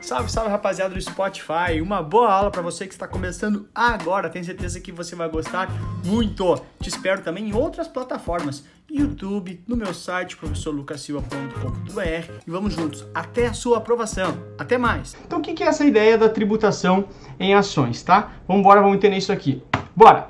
[0.00, 1.80] Salve, salve rapaziada do Spotify.
[1.82, 4.28] Uma boa aula para você que está começando agora.
[4.28, 5.68] Tenho certeza que você vai gostar
[6.04, 6.60] muito.
[6.80, 13.46] Te espero também em outras plataformas, YouTube, no meu site professorlucasilva.com.br e vamos juntos até
[13.46, 14.36] a sua aprovação.
[14.58, 15.16] Até mais.
[15.24, 17.08] Então, o que é essa ideia da tributação
[17.40, 18.32] em ações, tá?
[18.46, 19.62] Vamos embora, vamos entender isso aqui.
[19.96, 20.28] Bora.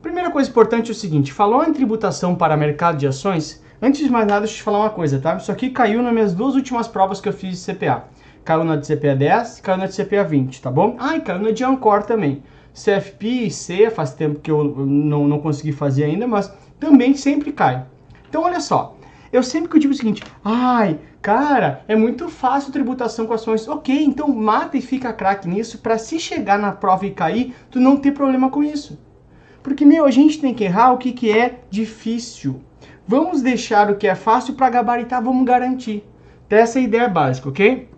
[0.00, 4.10] Primeira coisa importante é o seguinte, falou em tributação para mercado de ações, Antes de
[4.10, 5.36] mais nada, deixa eu te falar uma coisa, tá?
[5.36, 8.04] Isso aqui caiu nas minhas duas últimas provas que eu fiz de CPA.
[8.48, 10.96] Caiu na de CPA 10 e caiu na de CPA 20, tá bom?
[10.98, 12.42] Ah, e caiu na de Ancor também.
[12.72, 16.50] CFP e C, faz tempo que eu não, não consegui fazer ainda, mas
[16.80, 17.84] também sempre cai.
[18.26, 18.96] Então, olha só.
[19.30, 23.68] Eu sempre que eu digo o seguinte, ai, cara, é muito fácil tributação com ações.
[23.68, 27.78] Ok, então mata e fica craque nisso para se chegar na prova e cair, tu
[27.78, 28.98] não ter problema com isso.
[29.62, 32.62] Porque, meu, a gente tem que errar o que, que é difícil.
[33.06, 36.02] Vamos deixar o que é fácil para gabaritar, vamos garantir.
[36.46, 37.97] Então, essa é a ideia básica, ok?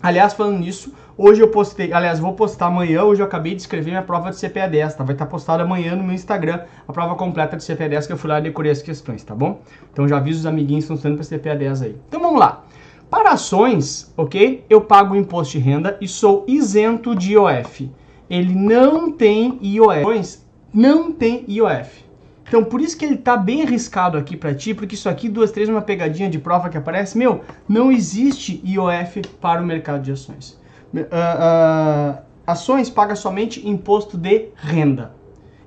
[0.00, 3.90] Aliás, falando nisso, hoje eu postei, aliás, vou postar amanhã, hoje eu acabei de escrever
[3.90, 5.02] minha prova de CPA 10, tá?
[5.02, 8.16] Vai estar postada amanhã no meu Instagram, a prova completa de CPA 10 que eu
[8.16, 9.60] fui lá e decorei as questões, tá bom?
[9.92, 11.96] Então já aviso os amiguinhos que estão estudando para CPA 10 aí.
[12.08, 12.64] Então vamos lá.
[13.10, 14.64] Para ações, ok?
[14.70, 17.90] Eu pago imposto de renda e sou isento de IOF.
[18.30, 20.38] Ele não tem IOF.
[20.72, 22.07] Não tem IOF.
[22.48, 25.52] Então, por isso que ele tá bem arriscado aqui para ti, porque isso aqui, duas,
[25.52, 30.12] três, uma pegadinha de prova que aparece, meu, não existe IOF para o mercado de
[30.12, 30.58] ações.
[30.92, 35.14] Uh, uh, ações paga somente imposto de renda.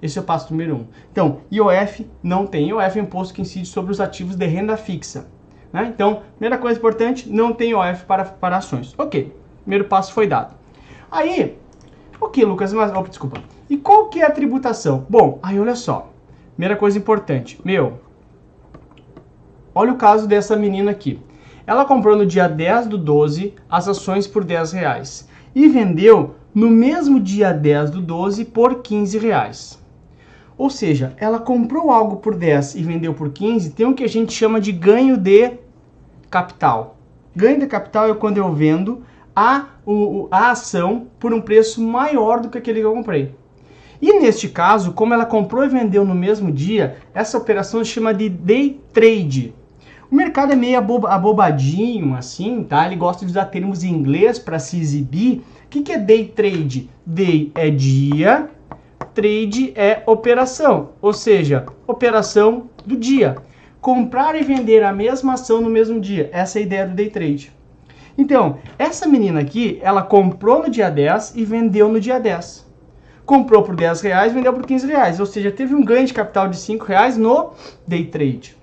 [0.02, 0.88] Esse é o passo número um.
[1.12, 2.70] Então, IOF não tem.
[2.70, 5.28] IOF é imposto que incide sobre os ativos de renda fixa.
[5.72, 5.92] Né?
[5.94, 8.96] Então, primeira coisa importante, não tem IOF para, para ações.
[8.98, 10.56] Ok, primeiro passo foi dado.
[11.12, 11.56] Aí,
[12.20, 13.40] ok, Lucas, mas, oh, desculpa.
[13.70, 15.06] E qual que é a tributação?
[15.08, 16.11] Bom, aí olha só.
[16.62, 18.02] Primeira coisa importante, meu,
[19.74, 21.20] olha o caso dessa menina aqui.
[21.66, 26.70] Ela comprou no dia 10 do 12 as ações por 10 reais e vendeu no
[26.70, 29.84] mesmo dia 10 do 12 por 15 reais.
[30.56, 34.08] Ou seja, ela comprou algo por 10 e vendeu por 15, tem o que a
[34.08, 35.54] gente chama de ganho de
[36.30, 36.96] capital.
[37.36, 39.02] Ganho de capital é quando eu vendo
[39.36, 39.66] a,
[40.30, 43.41] a ação por um preço maior do que aquele que eu comprei.
[44.02, 48.12] E neste caso, como ela comprou e vendeu no mesmo dia, essa operação se chama
[48.12, 49.54] de day trade.
[50.10, 52.88] O mercado é meio abobadinho, assim, tá?
[52.88, 55.44] Ele gosta de usar termos em inglês para se exibir.
[55.66, 56.90] O que, que é day trade?
[57.06, 58.50] Day é dia,
[59.14, 63.38] trade é operação, ou seja, operação do dia.
[63.80, 66.28] Comprar e vender a mesma ação no mesmo dia.
[66.34, 67.52] Essa é a ideia do day trade.
[68.18, 72.71] Então, essa menina aqui, ela comprou no dia 10 e vendeu no dia 10
[73.32, 76.50] comprou por 10 reais, vendeu por 15 reais, ou seja, teve um ganho de capital
[76.50, 77.52] de 5 reais no
[77.88, 78.58] day trade.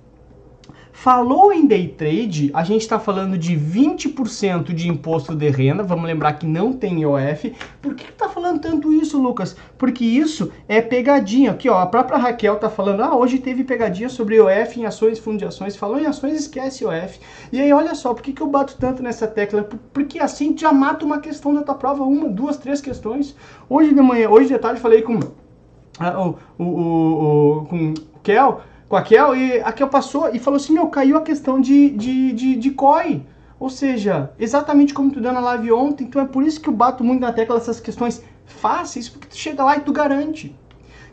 [0.93, 5.83] Falou em day trade, a gente está falando de 20% de imposto de renda.
[5.83, 7.55] Vamos lembrar que não tem IOF.
[7.81, 9.56] Por que está falando tanto isso, Lucas?
[9.76, 11.52] Porque isso é pegadinha.
[11.52, 15.19] Aqui, ó, a própria Raquel está falando: ah, hoje teve pegadinha sobre IOF em ações,
[15.19, 15.76] fundo de ações.
[15.76, 17.20] Falou em ações, esquece IOF.
[17.52, 19.69] E aí, olha só, por que, que eu bato tanto nessa tecla?
[19.92, 23.34] Porque assim já mata uma questão da tua prova, uma, duas, três questões.
[23.69, 28.60] Hoje de manhã, hoje de tarde, falei com uh, o, o, o, com o Kel
[28.88, 31.90] com a Kel e a Kel passou e falou assim, meu, caiu a questão de,
[31.90, 33.22] de, de, de COI.
[33.58, 36.72] Ou seja, exatamente como tu deu na live ontem, então é por isso que eu
[36.72, 40.54] bato muito na tecla dessas questões fáceis, porque tu chega lá e tu garante.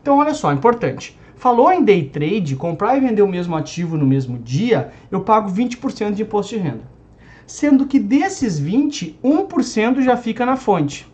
[0.02, 1.18] Então olha só, importante.
[1.36, 5.52] Falou em day trade, comprar e vender o mesmo ativo no mesmo dia, eu pago
[5.52, 6.84] 20% de imposto de renda.
[7.48, 11.08] Sendo que desses 20, 1% já fica na fonte.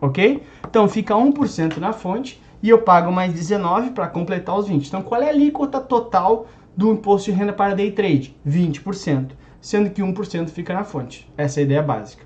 [0.00, 0.42] Ok?
[0.68, 4.86] Então fica 1% na fonte e eu pago mais 19 para completar os 20.
[4.86, 8.36] Então, qual é a alíquota total do imposto de renda para day trade?
[8.46, 11.30] 20%, sendo que 1% fica na fonte.
[11.36, 12.24] Essa é a ideia básica.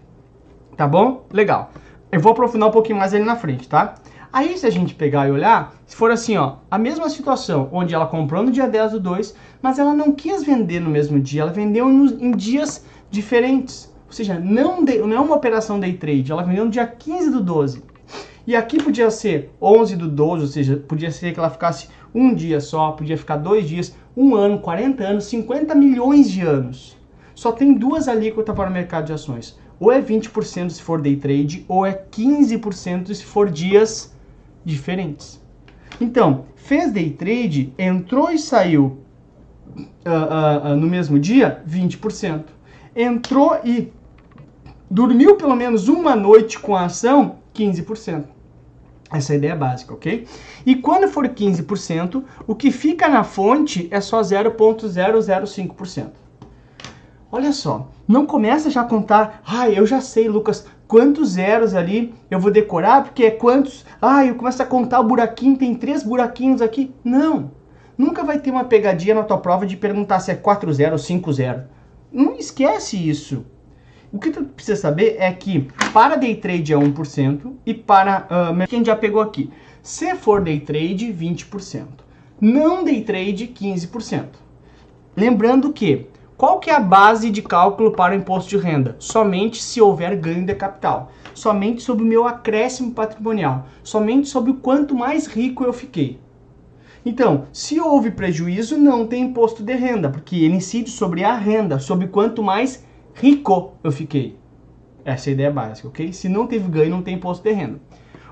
[0.77, 1.27] Tá bom?
[1.33, 1.71] Legal.
[2.11, 3.95] Eu vou aprofundar um pouquinho mais ali na frente, tá?
[4.33, 7.94] Aí, se a gente pegar e olhar, se for assim, ó, a mesma situação, onde
[7.94, 11.43] ela comprou no dia 10 do 2, mas ela não quis vender no mesmo dia,
[11.43, 13.94] ela vendeu em dias diferentes.
[14.06, 17.41] Ou seja, não, não é uma operação day trade, ela vendeu no dia 15 do
[17.41, 17.85] 12.
[18.47, 22.35] E aqui podia ser 11 do 12, ou seja, podia ser que ela ficasse um
[22.35, 26.97] dia só, podia ficar dois dias, um ano, 40 anos, 50 milhões de anos.
[27.44, 29.55] Só tem duas alíquotas para o mercado de ações.
[29.79, 34.14] Ou é 20% se for day trade, ou é 15% se for dias
[34.64, 35.38] diferentes.
[36.00, 38.96] Então, fez day trade, entrou e saiu
[39.76, 42.44] uh, uh, uh, no mesmo dia, 20%.
[42.96, 43.93] Entrou e
[44.90, 48.25] dormiu pelo menos uma noite com a ação, 15%.
[49.12, 50.26] Essa é a ideia básica, ok?
[50.64, 56.24] E quando for 15%, o que fica na fonte é só 0,005%.
[57.35, 62.15] Olha só, não começa já a contar, ah, eu já sei, Lucas, quantos zeros ali
[62.31, 66.05] eu vou decorar, porque é quantos, ah, eu começo a contar o buraquinho, tem três
[66.05, 66.95] buraquinhos aqui.
[67.03, 67.51] Não,
[67.99, 70.99] nunca vai ter uma pegadinha na tua prova de perguntar se é 4 zero ou
[70.99, 71.65] 5 zero.
[72.13, 73.45] Não esquece isso.
[74.13, 78.69] O que tu precisa saber é que para day trade é 1% e para uh,
[78.69, 79.51] quem já pegou aqui,
[79.83, 81.85] se for day trade 20%,
[82.41, 84.27] não day trade 15%.
[85.17, 88.97] Lembrando que qual que é a base de cálculo para o imposto de renda?
[88.99, 94.57] Somente se houver ganho de capital, somente sobre o meu acréscimo patrimonial, somente sobre o
[94.57, 96.19] quanto mais rico eu fiquei.
[97.07, 101.79] Então, se houve prejuízo, não tem imposto de renda, porque ele incide sobre a renda,
[101.79, 102.85] sobre quanto mais
[103.15, 104.37] rico eu fiquei.
[105.05, 106.13] Essa é a ideia básica, ok?
[106.13, 107.79] Se não teve ganho, não tem imposto de renda.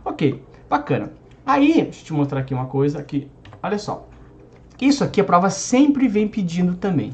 [0.05, 1.13] Ok, bacana.
[1.47, 3.29] Aí, deixa eu te mostrar aqui uma coisa aqui.
[3.63, 4.09] Olha só.
[4.81, 7.13] Isso aqui a prova sempre vem pedindo também.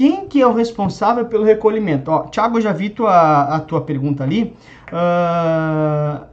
[0.00, 2.10] Quem que é o responsável pelo recolhimento?
[2.10, 4.56] Ó, Thiago, eu já vi tua, a tua pergunta ali.
[4.90, 6.24] Uh,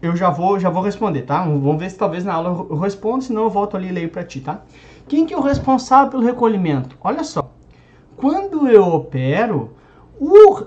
[0.00, 1.42] eu já vou, já vou responder, tá?
[1.42, 4.22] Vamos ver se talvez na aula eu respondo, senão eu volto ali e leio para
[4.22, 4.60] ti, tá?
[5.08, 6.96] Quem que é o responsável pelo recolhimento?
[7.02, 7.50] Olha só.
[8.16, 9.72] Quando eu opero,
[10.20, 10.62] o,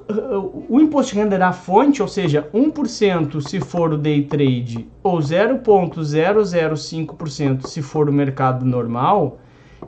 [0.68, 5.20] o imposto de renda da fonte, ou seja, 1% se for o day trade ou
[5.20, 9.38] 0,005% se for o mercado normal,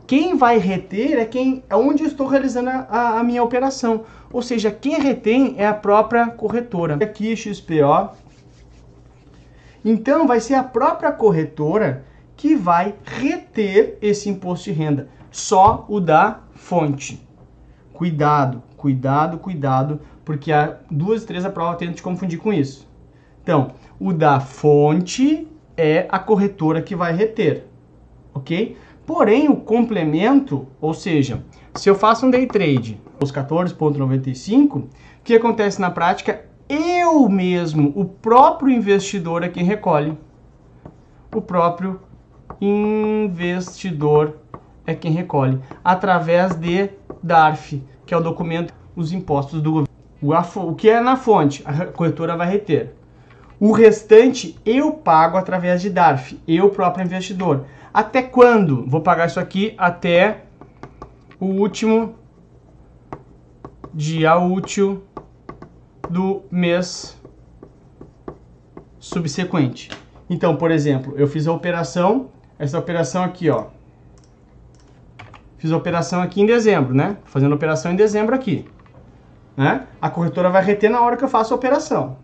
[0.06, 4.04] quem vai reter é quem é onde eu estou realizando a, a, minha operação.
[4.32, 6.96] Ou seja, quem retém é a própria corretora.
[6.96, 8.10] Aqui XPO.
[9.84, 12.06] Então vai ser a própria corretora
[12.36, 17.26] que vai reter esse imposto de renda, só o da fonte.
[17.94, 22.88] Cuidado, cuidado, cuidado, porque há duas, três a prova tenta te confundir com isso.
[23.42, 27.66] Então, o da fonte é a corretora que vai reter,
[28.34, 28.78] ok?
[29.08, 31.42] Porém, o complemento, ou seja,
[31.74, 34.90] se eu faço um day trade, os 14,95, o
[35.24, 36.44] que acontece na prática?
[36.68, 40.18] Eu mesmo, o próprio investidor é quem recolhe.
[41.34, 42.02] O próprio
[42.60, 44.40] investidor
[44.86, 46.90] é quem recolhe, através de
[47.24, 50.68] DARF, que é o documento os impostos do governo.
[50.70, 52.94] O que é na fonte, a corretora vai reter.
[53.58, 57.64] O restante eu pago através de DARF, eu próprio investidor.
[57.98, 58.86] Até quando?
[58.86, 60.44] Vou pagar isso aqui até
[61.40, 62.14] o último
[63.92, 65.04] dia útil
[66.08, 67.20] do mês
[69.00, 69.90] subsequente.
[70.30, 72.30] Então, por exemplo, eu fiz a operação,
[72.60, 73.66] essa operação aqui, ó,
[75.58, 77.18] Fiz a operação aqui em dezembro, né?
[77.26, 78.64] Fazendo a operação em dezembro aqui.
[79.56, 79.88] Né?
[80.00, 82.18] A corretora vai reter na hora que eu faço a operação.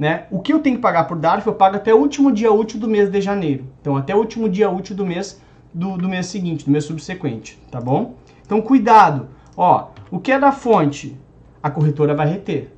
[0.00, 0.24] Né?
[0.30, 2.80] O que eu tenho que pagar por DARF, eu pago até o último dia útil
[2.80, 3.66] do mês de janeiro.
[3.82, 5.42] Então, até o último dia útil do mês
[5.74, 8.14] do, do mês seguinte, do mês subsequente, tá bom?
[8.46, 9.28] Então, cuidado.
[9.54, 11.20] Ó, o que é da fonte,
[11.62, 12.72] a corretora vai reter.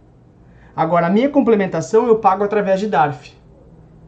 [0.74, 3.32] Agora, a minha complementação eu pago através de DARF.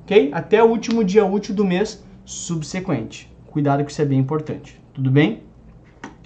[0.02, 0.32] Ok?
[0.34, 3.32] Até o último dia útil do mês subsequente.
[3.46, 4.82] Cuidado que isso é bem importante.
[4.92, 5.44] Tudo bem?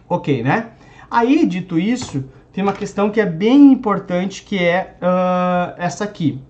[0.09, 0.71] Ok, né?
[1.11, 6.41] Aí, dito isso, tem uma questão que é bem importante, que é uh, essa aqui.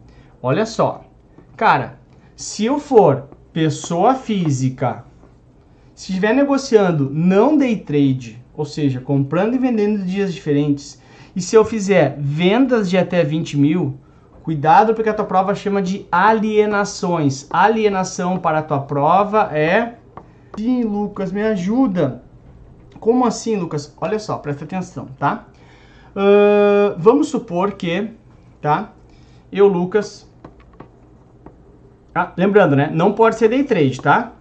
[0.43, 1.05] Olha só.
[1.57, 1.99] Cara,
[2.37, 5.05] se eu for pessoa física,
[5.95, 11.03] se estiver negociando não day trade, ou seja, comprando e vendendo dias diferentes,
[11.35, 13.99] e se eu fizer vendas de até 20 mil,
[14.43, 17.47] cuidado porque a tua prova chama de alienações.
[17.51, 19.95] Alienação para a tua prova é...
[20.57, 22.23] Sim, Lucas, me ajuda.
[23.01, 23.95] Como assim, Lucas?
[24.01, 25.47] Olha só, presta atenção, tá?
[26.11, 28.11] Uh, vamos supor que,
[28.61, 28.93] tá?
[29.51, 30.28] Eu, Lucas.
[32.19, 32.91] Ah, lembrando, né?
[32.93, 34.33] Não pode ser day trade, tá?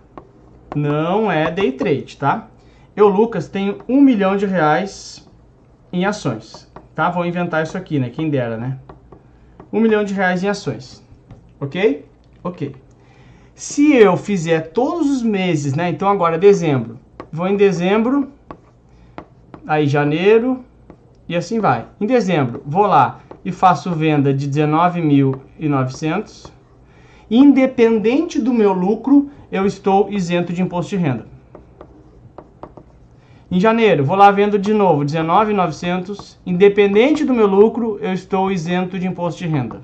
[0.75, 2.47] Não é day trade, tá?
[2.95, 5.29] Eu, Lucas, tenho um milhão de reais
[5.93, 7.11] em ações, tá?
[7.11, 8.09] Vou inventar isso aqui, né?
[8.09, 8.79] Quem dera, né?
[9.71, 11.05] Um milhão de reais em ações,
[11.59, 12.03] ok?
[12.43, 12.75] Ok.
[13.53, 15.91] Se eu fizer todos os meses, né?
[15.91, 16.99] Então agora é dezembro.
[17.31, 18.31] Vou em dezembro
[19.67, 20.65] aí janeiro
[21.29, 21.85] e assim vai.
[22.01, 26.56] Em dezembro, vou lá e faço venda de 19.900.
[27.29, 31.27] Independente do meu lucro, eu estou isento de imposto de renda.
[33.51, 36.37] Em janeiro, vou lá vendo de novo 19.900.
[36.45, 39.81] Independente do meu lucro, eu estou isento de imposto de renda.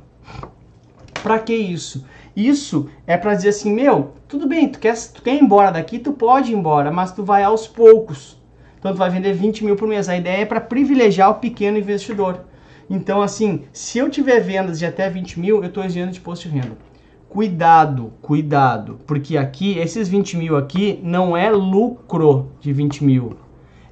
[1.21, 2.05] Para que isso?
[2.35, 5.99] Isso é para dizer assim, meu, tudo bem, tu quer, tu quer ir embora daqui,
[5.99, 8.37] tu pode ir embora, mas tu vai aos poucos.
[8.79, 10.07] Então tu vai vender 20 mil por mês.
[10.07, 12.41] A ideia é para privilegiar o pequeno investidor.
[12.89, 16.49] Então, assim, se eu tiver vendas de até 20 mil, eu estou isento de imposto
[16.49, 16.92] de renda.
[17.33, 23.35] Cuidado, cuidado, porque aqui, esses 20 mil aqui, não é lucro de 20 mil.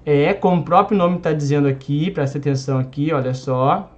[0.06, 3.90] É, como o próprio nome está dizendo aqui, presta atenção aqui, olha só.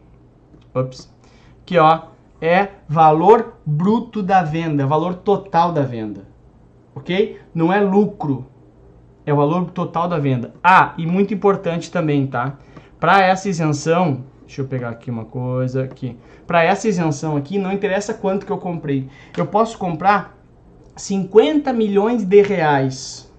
[0.73, 1.13] Ops.
[1.62, 2.03] Aqui, ó,
[2.41, 6.25] é valor bruto da venda, valor total da venda.
[6.95, 7.38] Ok?
[7.53, 8.45] Não é lucro,
[9.25, 10.53] é o valor total da venda.
[10.63, 12.53] Ah, e muito importante também, tá?
[12.97, 16.17] Para essa isenção, deixa eu pegar aqui uma coisa aqui.
[16.45, 19.09] Para essa isenção aqui, não interessa quanto que eu comprei.
[19.38, 20.38] Eu posso comprar
[20.95, 23.31] 50 milhões de reais.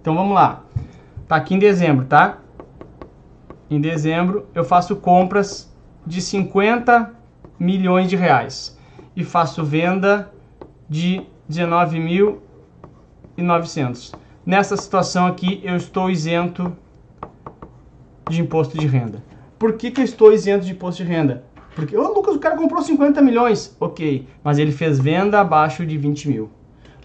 [0.00, 0.62] Então vamos lá.
[1.28, 2.38] Tá aqui em dezembro, tá?
[3.68, 5.70] Em dezembro eu faço compras
[6.06, 7.12] de 50
[7.58, 8.78] milhões de reais
[9.14, 10.32] e faço venda
[10.88, 14.14] de 19.900.
[14.44, 16.76] Nessa situação aqui eu estou isento
[18.30, 19.20] de imposto de renda.
[19.58, 21.44] Por que, que eu estou isento de imposto de renda?
[21.74, 23.76] Porque, oh, Lucas, o cara comprou 50 milhões.
[23.80, 26.50] Ok, mas ele fez venda abaixo de 20 mil.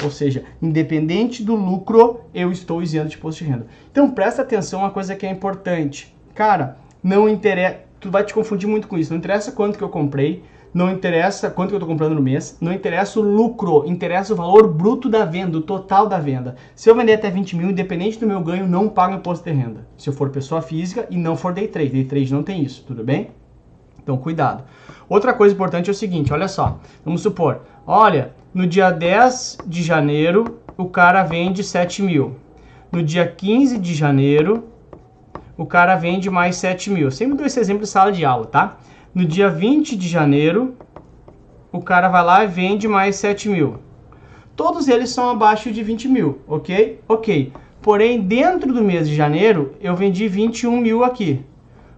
[0.04, 3.68] Ou seja, independente do lucro, eu estou isento de imposto de renda.
[3.92, 6.16] Então presta atenção uma coisa que é importante.
[6.34, 9.12] Cara, não interessa, tu vai te confundir muito com isso.
[9.12, 12.58] Não interessa quanto que eu comprei, não interessa quanto que eu estou comprando no mês,
[12.62, 16.56] não interessa o lucro, interessa o valor bruto da venda, o total da venda.
[16.76, 19.86] Se eu vender até 20 mil, independente do meu ganho, não pago imposto de renda.
[19.98, 21.90] Se eu for pessoa física e não for day trade.
[21.90, 23.32] Day trade não tem isso, tudo bem?
[24.02, 24.64] Então, cuidado.
[25.08, 26.80] Outra coisa importante é o seguinte, olha só.
[27.04, 32.36] Vamos supor, olha, no dia 10 de janeiro, o cara vende 7 mil.
[32.92, 34.70] No dia 15 de janeiro,
[35.58, 37.12] o cara vende mais 7 mil.
[37.12, 38.78] Sempre dou esse exemplo em sala de aula, tá?
[39.14, 40.74] No dia 20 de janeiro,
[41.70, 43.80] o cara vai lá e vende mais 7 mil.
[44.56, 47.02] Todos eles são abaixo de 20 mil, ok?
[47.10, 47.52] Ok.
[47.82, 51.44] Porém, dentro do mês de janeiro, eu vendi 21 mil aqui.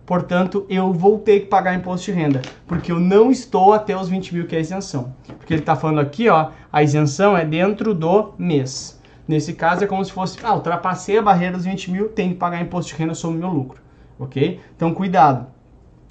[0.07, 4.09] Portanto, eu vou ter que pagar imposto de renda, porque eu não estou até os
[4.09, 5.13] 20 mil que é a isenção.
[5.37, 8.99] Porque ele está falando aqui, ó, a isenção é dentro do mês.
[9.27, 12.39] Nesse caso é como se fosse, ah, ultrapassei a barreira dos 20 mil, tenho que
[12.39, 13.79] pagar imposto de renda sobre o meu lucro,
[14.17, 14.59] ok?
[14.75, 15.53] Então, cuidado.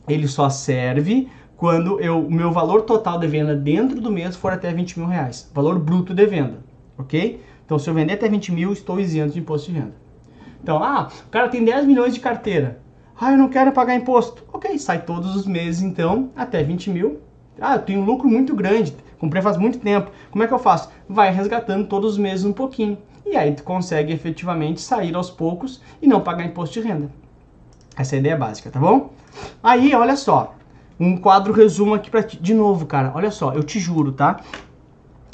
[0.09, 4.73] Ele só serve quando o meu valor total de venda dentro do mês for até
[4.73, 5.51] 20 mil reais.
[5.55, 6.59] Valor bruto de venda,
[6.99, 7.41] ok?
[7.65, 9.95] Então, se eu vender até 20 mil, estou isento de imposto de renda.
[10.63, 12.81] Então, ah, o cara tem 10 milhões de carteira.
[13.19, 14.43] Ah, eu não quero pagar imposto.
[14.53, 17.21] Ok, sai todos os meses então, até 20 mil.
[17.61, 20.11] Ah, eu tenho um lucro muito grande, comprei faz muito tempo.
[20.31, 20.91] Como é que eu faço?
[21.09, 22.99] Vai resgatando todos os meses um pouquinho.
[23.25, 27.22] E aí tu consegue efetivamente sair aos poucos e não pagar imposto de renda.
[27.97, 29.13] Essa é a ideia básica, tá bom?
[29.63, 30.55] Aí, olha só,
[30.99, 32.39] um quadro resumo aqui pra ti.
[32.41, 34.41] De novo, cara, olha só, eu te juro, tá?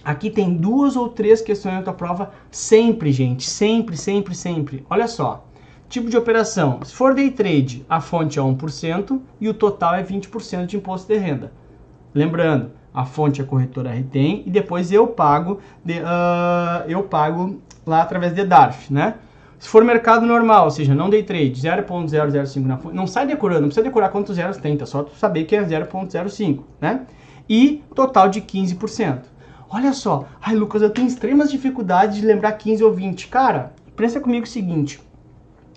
[0.05, 3.49] Aqui tem duas ou três questões na tua prova sempre, gente.
[3.49, 4.87] Sempre, sempre, sempre.
[4.88, 5.45] Olha só.
[5.88, 6.81] Tipo de operação.
[6.85, 11.12] Se for day trade, a fonte é 1% e o total é 20% de imposto
[11.12, 11.53] de renda.
[12.15, 18.03] Lembrando, a fonte a corretora retém e depois eu pago de, uh, eu pago lá
[18.03, 19.15] através de DARF, né?
[19.59, 23.62] Se for mercado normal, ou seja, não day trade, 0.005 na fonte, não sai decorando,
[23.62, 27.07] não precisa decorar quantos zeros tem, tá só tu saber que é 0.05, né?
[27.49, 29.23] E total de 15%.
[29.69, 33.27] Olha só, ai Lucas, eu tenho extremas dificuldades de lembrar 15 ou 20.
[33.29, 35.00] Cara, pensa comigo o seguinte,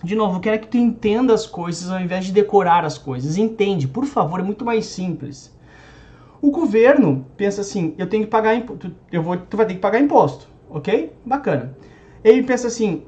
[0.04, 3.38] de novo, eu quero que tu entenda as coisas ao invés de decorar as coisas.
[3.38, 5.56] Entende, por favor, é muito mais simples.
[6.42, 9.80] O governo pensa assim, eu tenho que pagar imposto, eu vou, tu vai ter que
[9.80, 11.14] pagar imposto, ok?
[11.24, 11.76] Bacana.
[12.24, 13.04] Ele pensa assim,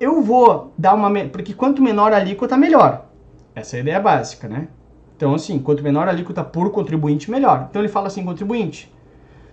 [0.00, 3.06] eu vou dar uma, porque quanto menor a alíquota, melhor.
[3.54, 4.68] Essa é a ideia básica, né?
[5.16, 7.66] Então, assim, quanto menor a alíquota por contribuinte, melhor.
[7.68, 8.92] Então ele fala assim, contribuinte,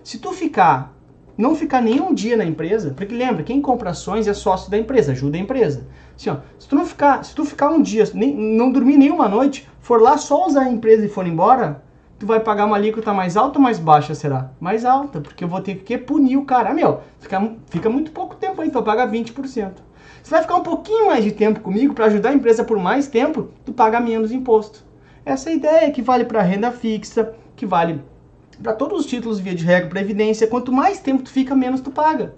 [0.04, 0.96] se tu ficar
[1.38, 5.12] não ficar nenhum dia na empresa, porque lembra, quem compra ações é sócio da empresa,
[5.12, 5.86] ajuda a empresa.
[6.16, 9.28] Assim, ó, se tu não ficar, se tu ficar um dia, nem, não dormir nenhuma
[9.28, 11.84] noite, for lá só usar a empresa e for embora,
[12.18, 14.52] tu vai pagar uma alíquota mais alta ou mais baixa, será?
[14.60, 16.70] Mais alta, porque eu vou ter que punir o cara.
[16.70, 19.72] Ah, meu, fica, fica muito pouco tempo aí, então paga 20%.
[20.26, 23.08] Se vai ficar um pouquinho mais de tempo comigo para ajudar a empresa por mais
[23.08, 24.84] tempo, tu paga menos imposto.
[25.24, 28.02] Essa é ideia que vale para renda fixa, que vale
[28.60, 31.92] para todos os títulos via de regra, previdência, quanto mais tempo tu fica, menos tu
[31.92, 32.34] paga.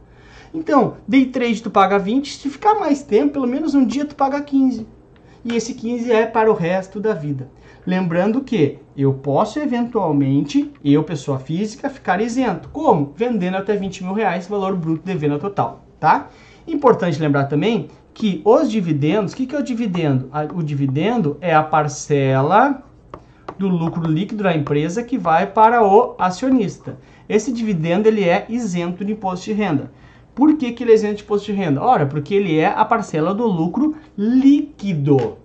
[0.54, 4.18] Então, day trade tu paga 20, se ficar mais tempo, pelo menos um dia tu
[4.18, 4.86] paga 15.
[5.46, 7.50] E esse 15 é para o resto da vida.
[7.86, 12.68] Lembrando que eu posso eventualmente, eu, pessoa física, ficar isento.
[12.68, 13.14] Como?
[13.16, 16.28] Vendendo até 20 mil reais, valor bruto de venda total, tá?
[16.68, 20.30] Importante lembrar também que os dividendos, o que, que é o dividendo?
[20.54, 22.84] O dividendo é a parcela
[23.58, 26.98] do lucro líquido da empresa que vai para o acionista.
[27.30, 29.92] Esse dividendo ele é isento de imposto de renda.
[30.36, 31.82] Por que, que ele é isento de imposto de renda?
[31.82, 35.38] Ora, porque ele é a parcela do lucro líquido.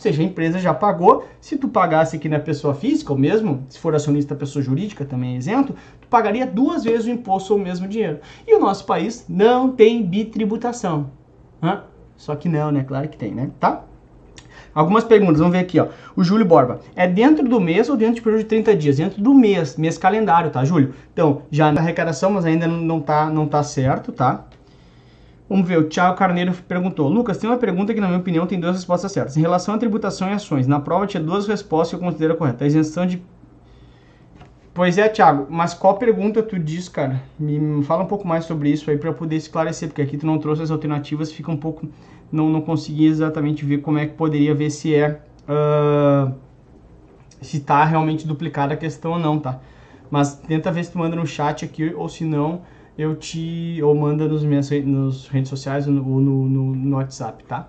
[0.00, 1.28] Seja, a empresa já pagou.
[1.42, 5.34] Se tu pagasse aqui na pessoa física, ou mesmo se for acionista pessoa jurídica, também
[5.34, 8.18] é isento, tu pagaria duas vezes o imposto ou o mesmo dinheiro.
[8.48, 11.10] E o nosso país não tem bitributação.
[11.62, 11.82] Hã?
[12.16, 12.82] Só que não, né?
[12.82, 13.50] Claro que tem, né?
[13.60, 13.84] Tá?
[14.74, 15.88] Algumas perguntas, vamos ver aqui, ó.
[16.16, 16.80] O Júlio Borba.
[16.96, 18.96] É dentro do mês ou dentro do período de 30 dias?
[18.96, 20.94] Dentro do mês, mês calendário, tá, Júlio?
[21.12, 24.46] Então, já na arrecadação, mas ainda não tá, não tá certo, tá?
[25.50, 27.08] Vamos ver, o Thiago Carneiro perguntou.
[27.08, 29.36] Lucas, tem uma pergunta que, na minha opinião, tem duas respostas certas.
[29.36, 32.62] Em relação à tributação e ações, na prova tinha duas respostas que eu considero corretas.
[32.62, 33.20] A isenção de
[34.72, 37.20] Pois é, Thiago, mas qual pergunta tu diz, cara?
[37.36, 40.38] Me fala um pouco mais sobre isso aí para poder esclarecer, porque aqui tu não
[40.38, 41.88] trouxe as alternativas, fica um pouco.
[42.30, 45.20] Não, não consegui exatamente ver como é que poderia ver se é.
[45.48, 46.32] Uh,
[47.42, 49.58] se tá realmente duplicada a questão ou não, tá?
[50.08, 52.62] Mas tenta ver se tu manda no chat aqui, ou se não,
[53.00, 53.80] eu te.
[53.82, 57.66] ou manda nos minhas nos redes sociais ou no, no, no, WhatsApp, tá?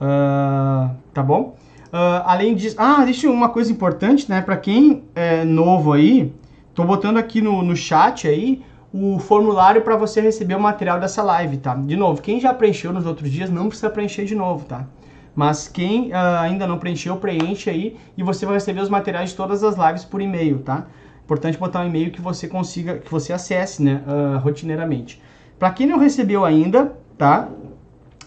[0.00, 1.56] Uh, tá bom?
[1.88, 4.40] Uh, além disso, ah, deixa uma coisa importante, né?
[4.40, 6.32] Para quem é novo aí,
[6.74, 8.62] tô botando aqui no, no chat aí
[8.94, 11.74] o formulário para você receber o material dessa live, tá?
[11.74, 14.86] De novo, quem já preencheu nos outros dias não precisa preencher de novo, tá?
[15.34, 19.36] Mas quem uh, ainda não preencheu, preenche aí e você vai receber os materiais de
[19.36, 20.86] todas as lives por e-mail, tá?
[21.24, 25.22] Importante botar um e-mail que você consiga, que você acesse, né, uh, rotineiramente.
[25.58, 27.48] Para quem não recebeu ainda, tá?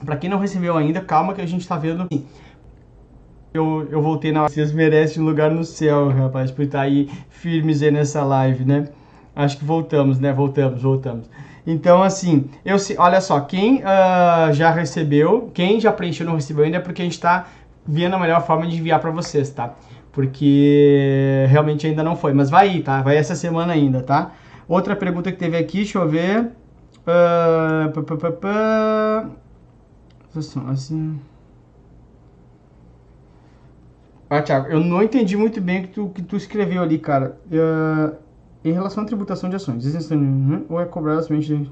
[0.03, 2.07] Para quem não recebeu ainda, calma que a gente tá vendo
[3.55, 4.43] eu, eu voltei na.
[4.43, 8.89] Vocês merecem um lugar no céu, rapaz, por estar aí firmes aí nessa live, né?
[9.35, 10.33] Acho que voltamos, né?
[10.33, 11.29] Voltamos, voltamos.
[11.65, 16.77] Então, assim, eu olha só, quem uh, já recebeu, quem já preencheu não recebeu ainda
[16.77, 17.47] é porque a gente está
[17.87, 19.73] vendo a melhor forma de enviar para vocês, tá?
[20.15, 23.01] Porque realmente ainda não foi, mas vai aí, tá?
[23.01, 24.31] Vai essa semana ainda, tá?
[24.65, 26.51] Outra pergunta que teve aqui, deixa eu ver.
[27.01, 29.29] Uh, pá, pá, pá,
[30.71, 31.19] assim.
[34.29, 37.37] Ah, Thiago, eu não entendi muito bem o que tu, que tu escreveu ali, cara.
[37.51, 38.15] Uh,
[38.63, 41.69] em relação à tributação de ações, uhum, ou é cobrado somente...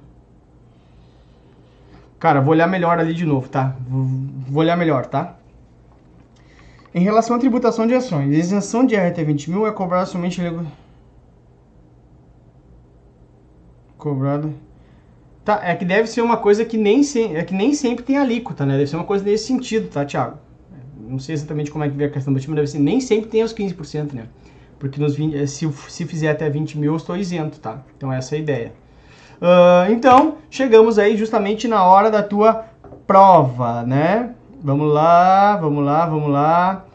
[2.19, 3.73] Cara, vou olhar melhor ali de novo, tá?
[3.87, 5.37] Vou, vou olhar melhor, tá?
[6.93, 10.41] Em relação à tributação de ações, isenção de RT 20 mil é cobrada somente...
[13.97, 14.49] Cobrada...
[15.43, 18.17] Tá, é que deve ser uma coisa que nem, se, é que nem sempre tem
[18.17, 18.77] alíquota, né?
[18.77, 20.37] Deve ser uma coisa nesse sentido, tá, Thiago?
[21.13, 23.29] não sei exatamente como é que vê a questão do time, deve ser, nem sempre
[23.29, 24.25] tem os 15%, né?
[24.79, 27.79] Porque nos 20, eh, se, se fizer até 20 mil, eu estou isento, tá?
[27.95, 28.73] Então essa é a ideia.
[29.41, 32.65] Uh, então, chegamos aí justamente na hora da tua
[33.05, 34.31] prova, né?
[34.61, 36.85] Vamos lá, vamos lá, vamos lá.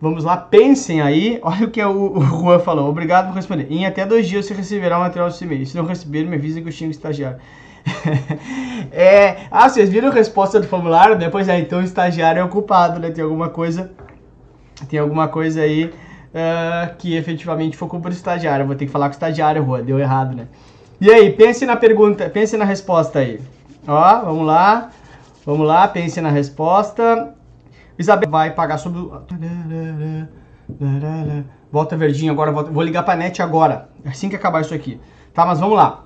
[0.00, 1.38] Vamos lá, pensem aí.
[1.44, 2.88] Olha o que o, o Juan falou.
[2.88, 3.66] Obrigado por responder.
[3.70, 5.66] Em até dois dias você receberá o material do e-mail.
[5.66, 7.38] Se não receber, me avisa que eu tinha um estagiário.
[8.92, 11.18] é, ah, vocês viram a resposta do formulário?
[11.18, 13.10] Depois é, então o estagiário é ocupado, né?
[13.10, 13.90] Tem alguma coisa,
[14.88, 15.84] tem alguma coisa aí
[16.34, 18.66] uh, que efetivamente culpa do estagiário.
[18.66, 20.48] vou ter que falar com o estagiário, Rua, deu errado, né?
[21.00, 23.40] E aí, pense na pergunta, pense na resposta aí.
[23.86, 24.90] Ó, vamos lá,
[25.44, 27.34] vamos lá, pense na resposta.
[27.98, 29.22] Isabel vai pagar sobre o...
[31.70, 32.70] Volta verdinho agora, volta...
[32.70, 35.00] vou ligar pra net agora, assim que acabar isso aqui.
[35.32, 36.04] Tá, mas vamos lá.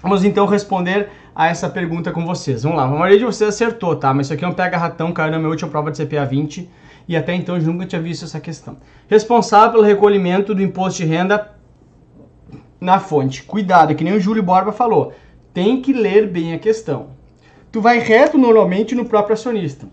[0.00, 2.62] Vamos então responder a essa pergunta com vocês.
[2.62, 4.12] Vamos lá, a maioria de vocês acertou, tá?
[4.12, 6.68] Mas isso aqui é um pega-ratão, caiu na minha última prova de CPA 20
[7.08, 8.76] e até então eu nunca tinha visto essa questão.
[9.08, 11.50] Responsável pelo recolhimento do imposto de renda
[12.80, 13.42] na fonte.
[13.42, 15.12] Cuidado, que nem o Júlio Borba falou,
[15.52, 17.10] tem que ler bem a questão.
[17.70, 19.86] Tu vai reto normalmente no próprio acionista.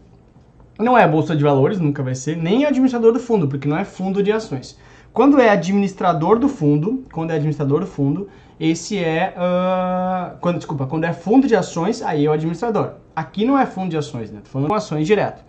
[0.79, 3.83] Não é bolsa de valores, nunca vai ser, nem administrador do fundo, porque não é
[3.83, 4.77] fundo de ações.
[5.11, 9.33] Quando é administrador do fundo, quando é administrador do fundo, esse é.
[9.35, 12.93] Uh, quando, desculpa, quando é fundo de ações, aí é o administrador.
[13.13, 14.39] Aqui não é fundo de ações, né?
[14.41, 15.43] Tô falando ações direto.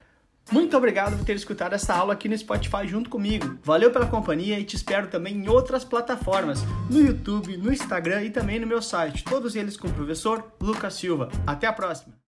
[0.51, 3.57] Muito obrigado por ter escutado essa aula aqui no Spotify junto comigo.
[3.63, 8.31] Valeu pela companhia e te espero também em outras plataformas, no YouTube, no Instagram e
[8.31, 11.29] também no meu site, todos eles com o professor Lucas Silva.
[11.47, 12.20] Até a próxima!